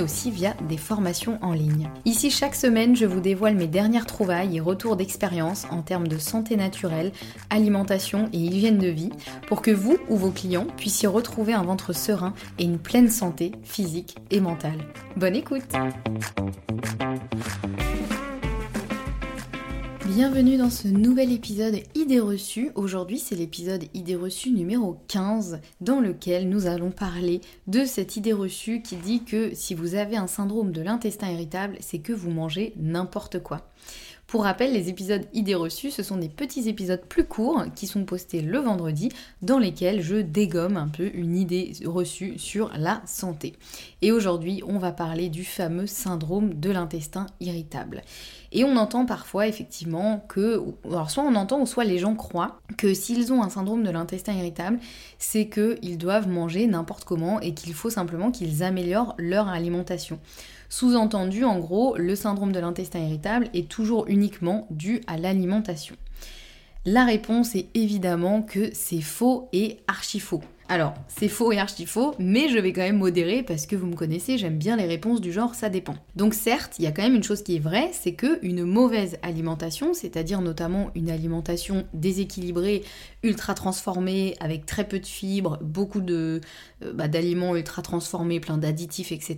[0.00, 1.88] aussi via des formations en ligne.
[2.04, 6.18] Ici, chaque semaine, je vous dévoile mes dernières trouvailles et retours d'expérience en termes de
[6.18, 7.12] santé naturelle,
[7.50, 9.10] alimentation et hygiène de vie
[9.48, 13.52] pour que vous ou vos clients puissiez retrouver un ventre serein et une pleine santé
[13.62, 14.78] physique et mentale.
[15.16, 15.64] Bonne écoute
[20.06, 22.70] Bienvenue dans ce nouvel épisode Idées reçues.
[22.74, 28.34] Aujourd'hui, c'est l'épisode Idées reçues numéro 15 dans lequel nous allons parler de cette idée
[28.34, 32.30] reçue qui dit que si vous avez un syndrome de l'intestin irritable, c'est que vous
[32.30, 33.66] mangez n'importe quoi.
[34.26, 38.04] Pour rappel, les épisodes idées reçues, ce sont des petits épisodes plus courts qui sont
[38.04, 39.10] postés le vendredi
[39.42, 43.52] dans lesquels je dégomme un peu une idée reçue sur la santé.
[44.02, 48.02] Et aujourd'hui, on va parler du fameux syndrome de l'intestin irritable.
[48.56, 52.60] Et on entend parfois effectivement que, alors soit on entend ou soit les gens croient
[52.78, 54.78] que s'ils ont un syndrome de l'intestin irritable,
[55.18, 60.20] c'est qu'ils doivent manger n'importe comment et qu'il faut simplement qu'ils améliorent leur alimentation.
[60.68, 65.96] Sous-entendu, en gros, le syndrome de l'intestin irritable est toujours uniquement dû à l'alimentation.
[66.86, 70.42] La réponse est évidemment que c'est faux et archi faux.
[70.66, 73.86] Alors, c'est faux et archi faux, mais je vais quand même modérer parce que vous
[73.86, 75.94] me connaissez, j'aime bien les réponses du genre ça dépend.
[76.16, 78.64] Donc certes, il y a quand même une chose qui est vraie, c'est que une
[78.64, 82.82] mauvaise alimentation, c'est-à-dire notamment une alimentation déséquilibrée,
[83.22, 86.40] ultra transformée, avec très peu de fibres, beaucoup de
[86.82, 89.36] euh, bah, d'aliments ultra transformés, plein d'additifs, etc.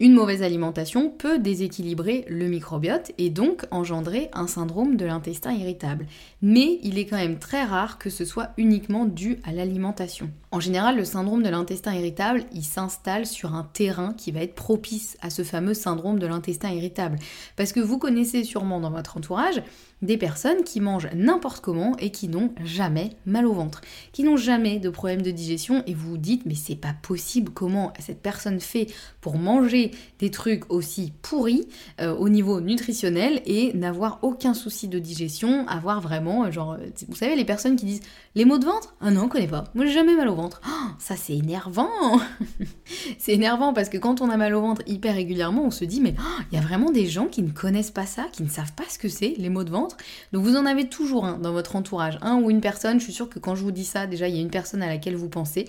[0.00, 6.06] Une mauvaise alimentation peut déséquilibrer le microbiote et donc engendrer un syndrome de l'intestin irritable.
[6.40, 10.30] Mais il est quand même très rare que ce soit uniquement dû à l'alimentation.
[10.50, 14.54] En général, le syndrome de l'intestin irritable, il s'installe sur un terrain qui va être
[14.54, 17.18] propice à ce fameux syndrome de l'intestin irritable.
[17.56, 19.62] Parce que vous connaissez sûrement dans votre entourage
[20.02, 23.80] des personnes qui mangent n'importe comment et qui n'ont jamais mal au ventre,
[24.12, 27.52] qui n'ont jamais de problème de digestion et vous vous dites mais c'est pas possible
[27.52, 28.88] comment cette personne fait
[29.20, 31.66] pour manger des trucs aussi pourris
[32.00, 36.88] euh, au niveau nutritionnel et n'avoir aucun souci de digestion, avoir vraiment euh, genre euh,
[37.08, 38.02] vous savez les personnes qui disent
[38.34, 38.94] les maux de ventre?
[39.00, 39.64] Ah non, on connaît pas.
[39.74, 40.60] Moi j'ai jamais mal au ventre.
[40.66, 41.88] Oh, ça c'est énervant.
[43.18, 46.00] c'est énervant parce que quand on a mal au ventre hyper régulièrement, on se dit
[46.00, 48.48] mais oh, il y a vraiment des gens qui ne connaissent pas ça, qui ne
[48.48, 49.91] savent pas ce que c'est les maux de ventre
[50.32, 52.98] donc vous en avez toujours un dans votre entourage, un ou une personne.
[52.98, 54.82] Je suis sûre que quand je vous dis ça, déjà il y a une personne
[54.82, 55.68] à laquelle vous pensez.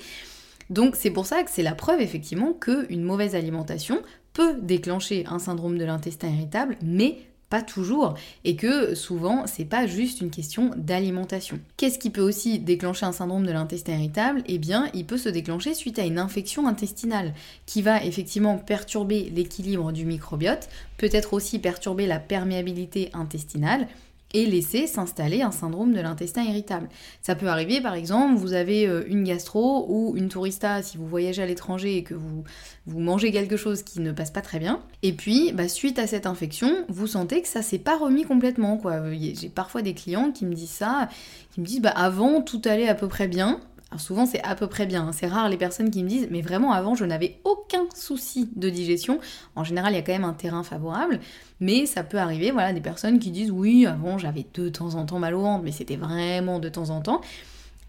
[0.69, 4.01] Donc c'est pour ça que c'est la preuve effectivement qu'une mauvaise alimentation
[4.33, 7.17] peut déclencher un syndrome de l'intestin irritable, mais
[7.49, 11.59] pas toujours, et que souvent c'est pas juste une question d'alimentation.
[11.77, 14.41] Qu'est-ce qui peut aussi déclencher un syndrome de l'intestin irritable?
[14.47, 17.35] Eh bien, il peut se déclencher suite à une infection intestinale
[17.67, 20.67] qui va effectivement perturber l'équilibre du microbiote,
[20.97, 23.87] peut-être aussi perturber la perméabilité intestinale
[24.33, 26.89] et laisser s'installer un syndrome de l'intestin irritable.
[27.21, 31.07] Ça peut arriver par exemple, vous avez euh, une gastro ou une tourista si vous
[31.07, 32.43] voyagez à l'étranger et que vous,
[32.85, 34.81] vous mangez quelque chose qui ne passe pas très bien.
[35.01, 38.77] Et puis, bah, suite à cette infection, vous sentez que ça s'est pas remis complètement.
[38.77, 39.01] quoi.
[39.13, 41.09] J'ai parfois des clients qui me disent ça,
[41.53, 43.59] qui me disent bah, avant tout allait à peu près bien,
[43.97, 45.11] souvent c'est à peu près bien, hein.
[45.11, 48.69] c'est rare les personnes qui me disent mais vraiment avant je n'avais aucun souci de
[48.69, 49.19] digestion.
[49.55, 51.19] En général il y a quand même un terrain favorable,
[51.59, 55.05] mais ça peut arriver, voilà, des personnes qui disent oui avant j'avais de temps en
[55.05, 57.21] temps mal au ventre, mais c'était vraiment de temps en temps.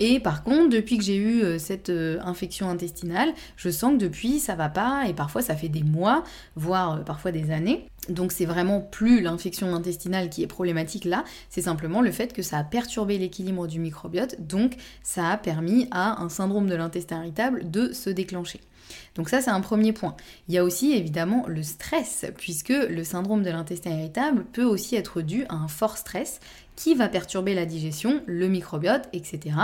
[0.01, 3.99] Et par contre, depuis que j'ai eu euh, cette euh, infection intestinale, je sens que
[3.99, 6.25] depuis ça va pas et parfois ça fait des mois,
[6.57, 7.89] voire euh, parfois des années.
[8.09, 12.43] Donc c'est vraiment plus l'infection intestinale qui est problématique là, c'est simplement le fait que
[12.43, 17.23] ça a perturbé l'équilibre du microbiote, donc ça a permis à un syndrome de l'intestin
[17.23, 18.61] irritable de se déclencher.
[19.15, 20.15] Donc ça c'est un premier point.
[20.49, 24.97] Il y a aussi évidemment le stress, puisque le syndrome de l'intestin irritable peut aussi
[24.97, 26.41] être dû à un fort stress
[26.77, 29.57] qui va perturber la digestion, le microbiote, etc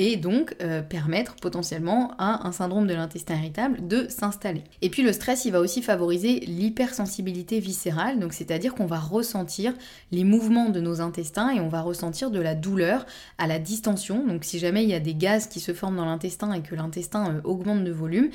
[0.00, 4.64] et donc euh, permettre potentiellement à un syndrome de l'intestin irritable de s'installer.
[4.80, 9.74] Et puis le stress, il va aussi favoriser l'hypersensibilité viscérale, donc c'est-à-dire qu'on va ressentir
[10.10, 13.04] les mouvements de nos intestins et on va ressentir de la douleur
[13.36, 14.26] à la distension.
[14.26, 16.74] Donc si jamais il y a des gaz qui se forment dans l'intestin et que
[16.74, 18.30] l'intestin euh, augmente de volume,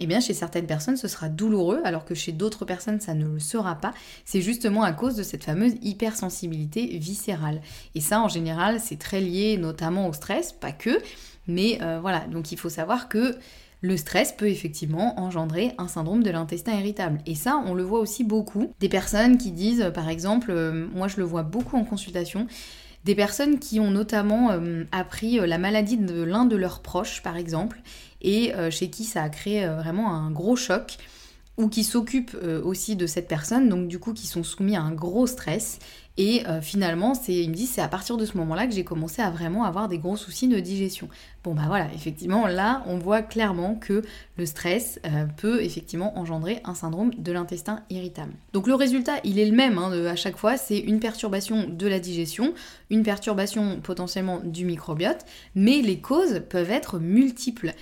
[0.00, 3.26] eh bien chez certaines personnes ce sera douloureux alors que chez d'autres personnes ça ne
[3.26, 3.92] le sera pas.
[4.24, 7.60] C'est justement à cause de cette fameuse hypersensibilité viscérale.
[7.94, 10.98] Et ça en général c'est très lié notamment au stress, pas que,
[11.46, 13.36] mais euh, voilà, donc il faut savoir que
[13.80, 17.20] le stress peut effectivement engendrer un syndrome de l'intestin irritable.
[17.26, 18.72] Et ça, on le voit aussi beaucoup.
[18.80, 22.46] Des personnes qui disent, par exemple, euh, moi je le vois beaucoup en consultation,
[23.08, 27.38] des personnes qui ont notamment euh, appris la maladie de l'un de leurs proches, par
[27.38, 27.80] exemple,
[28.20, 30.98] et euh, chez qui ça a créé euh, vraiment un gros choc
[31.56, 34.82] ou qui s'occupent euh, aussi de cette personne, donc du coup qui sont soumis à
[34.82, 35.78] un gros stress.
[36.20, 39.22] Et finalement, c'est, il me dit, c'est à partir de ce moment-là que j'ai commencé
[39.22, 41.08] à vraiment avoir des gros soucis de digestion.
[41.44, 44.02] Bon bah voilà, effectivement, là, on voit clairement que
[44.36, 45.00] le stress
[45.36, 48.32] peut effectivement engendrer un syndrome de l'intestin irritable.
[48.52, 51.86] Donc le résultat, il est le même hein, à chaque fois, c'est une perturbation de
[51.86, 52.52] la digestion,
[52.90, 55.24] une perturbation potentiellement du microbiote,
[55.54, 57.72] mais les causes peuvent être multiples.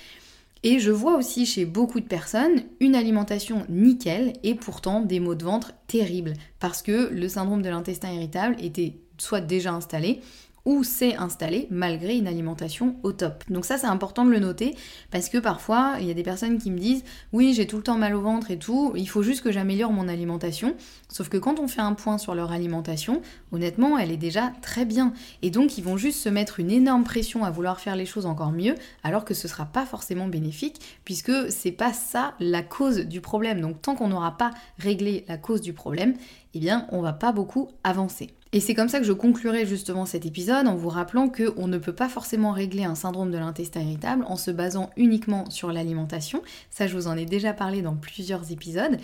[0.62, 5.34] Et je vois aussi chez beaucoup de personnes une alimentation nickel et pourtant des maux
[5.34, 6.32] de ventre terribles.
[6.58, 10.20] Parce que le syndrome de l'intestin irritable était soit déjà installé,
[10.66, 13.44] ou s'est installé malgré une alimentation au top.
[13.48, 14.74] Donc ça c'est important de le noter
[15.10, 17.82] parce que parfois il y a des personnes qui me disent oui j'ai tout le
[17.82, 20.74] temps mal au ventre et tout, il faut juste que j'améliore mon alimentation.
[21.08, 23.22] Sauf que quand on fait un point sur leur alimentation,
[23.52, 25.14] honnêtement elle est déjà très bien.
[25.40, 28.26] Et donc ils vont juste se mettre une énorme pression à vouloir faire les choses
[28.26, 28.74] encore mieux
[29.04, 33.60] alors que ce sera pas forcément bénéfique puisque c'est pas ça la cause du problème.
[33.60, 36.14] Donc tant qu'on n'aura pas réglé la cause du problème,
[36.54, 38.30] eh bien on va pas beaucoup avancer.
[38.56, 41.76] Et c'est comme ça que je conclurai justement cet épisode en vous rappelant qu'on ne
[41.76, 46.40] peut pas forcément régler un syndrome de l'intestin irritable en se basant uniquement sur l'alimentation.
[46.70, 48.96] Ça, je vous en ai déjà parlé dans plusieurs épisodes.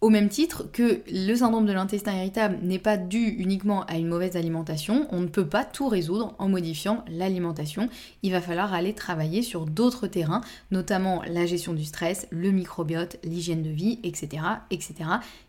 [0.00, 4.08] Au même titre que le syndrome de l'intestin irritable n'est pas dû uniquement à une
[4.08, 7.90] mauvaise alimentation, on ne peut pas tout résoudre en modifiant l'alimentation.
[8.22, 13.18] Il va falloir aller travailler sur d'autres terrains, notamment la gestion du stress, le microbiote,
[13.24, 14.94] l'hygiène de vie, etc., etc.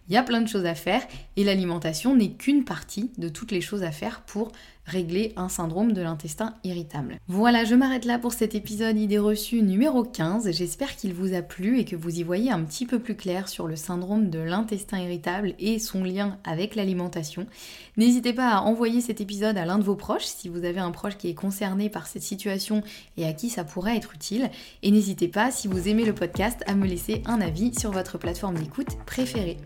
[0.10, 1.02] Il y a plein de choses à faire
[1.38, 4.52] et l'alimentation n'est qu'une partie de toutes les choses à faire pour
[4.92, 7.18] régler un syndrome de l'intestin irritable.
[7.28, 10.52] Voilà, je m'arrête là pour cet épisode idée reçue numéro 15.
[10.52, 13.48] J'espère qu'il vous a plu et que vous y voyez un petit peu plus clair
[13.48, 17.48] sur le syndrome de l'intestin irritable et son lien avec l'alimentation.
[17.96, 20.92] N'hésitez pas à envoyer cet épisode à l'un de vos proches si vous avez un
[20.92, 22.84] proche qui est concerné par cette situation
[23.16, 24.50] et à qui ça pourrait être utile.
[24.84, 28.18] Et n'hésitez pas, si vous aimez le podcast, à me laisser un avis sur votre
[28.18, 29.58] plateforme d'écoute préférée.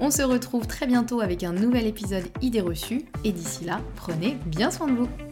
[0.00, 4.36] On se retrouve très bientôt avec un nouvel épisode idée reçue et d'ici là, prenez
[4.66, 5.25] bien soin de vous.